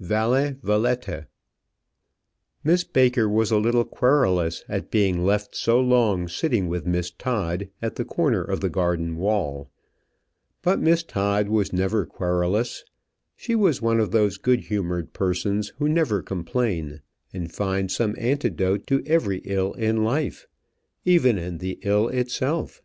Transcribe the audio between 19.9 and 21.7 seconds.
life, even in